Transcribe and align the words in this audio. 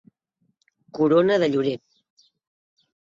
Corona 0.99 1.37
de 1.43 1.49
llorer. 1.57 1.75